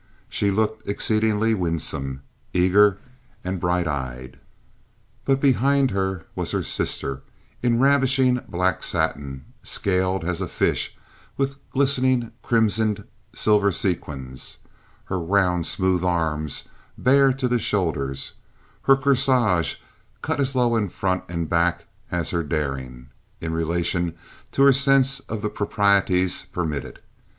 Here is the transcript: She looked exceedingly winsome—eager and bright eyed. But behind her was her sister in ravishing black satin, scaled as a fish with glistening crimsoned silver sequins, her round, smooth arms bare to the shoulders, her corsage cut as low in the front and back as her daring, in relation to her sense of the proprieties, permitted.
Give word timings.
She 0.29 0.49
looked 0.49 0.89
exceedingly 0.89 1.53
winsome—eager 1.53 2.97
and 3.43 3.59
bright 3.59 3.87
eyed. 3.87 4.39
But 5.25 5.39
behind 5.39 5.91
her 5.91 6.25
was 6.35 6.49
her 6.53 6.63
sister 6.63 7.21
in 7.61 7.77
ravishing 7.79 8.41
black 8.49 8.81
satin, 8.81 9.45
scaled 9.61 10.23
as 10.25 10.41
a 10.41 10.47
fish 10.47 10.97
with 11.37 11.57
glistening 11.69 12.31
crimsoned 12.41 13.03
silver 13.35 13.71
sequins, 13.71 14.57
her 15.05 15.19
round, 15.19 15.67
smooth 15.67 16.03
arms 16.03 16.67
bare 16.97 17.31
to 17.33 17.47
the 17.47 17.59
shoulders, 17.59 18.33
her 18.81 18.95
corsage 18.97 19.75
cut 20.23 20.39
as 20.39 20.55
low 20.55 20.75
in 20.75 20.85
the 20.85 20.89
front 20.89 21.25
and 21.29 21.47
back 21.47 21.85
as 22.09 22.31
her 22.31 22.41
daring, 22.41 23.09
in 23.39 23.53
relation 23.53 24.15
to 24.53 24.63
her 24.63 24.73
sense 24.73 25.19
of 25.29 25.43
the 25.43 25.49
proprieties, 25.51 26.45
permitted. 26.45 27.01